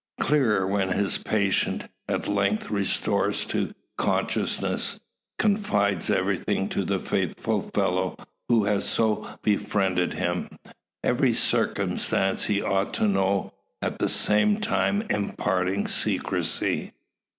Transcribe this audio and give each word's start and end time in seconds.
Clearer 0.19 0.65
when 0.65 0.89
his 0.89 1.19
patient, 1.19 1.85
at 2.09 2.27
length 2.27 2.71
restored 2.71 3.35
to 3.35 3.75
consciousness, 3.99 4.99
confides 5.37 6.09
everything 6.09 6.69
to 6.69 6.83
the 6.83 6.97
faithful 6.97 7.69
fellow 7.71 8.17
who 8.49 8.63
has 8.65 8.89
so 8.89 9.29
befriended 9.43 10.13
him. 10.13 10.49
Every 11.03 11.35
circumstance 11.35 12.45
he 12.45 12.63
ought 12.63 12.95
to 12.95 13.07
know, 13.07 13.53
at 13.79 13.99
the 13.99 14.09
same 14.09 14.59
time 14.59 15.03
imparting 15.11 15.85
secrecy. 15.85 16.93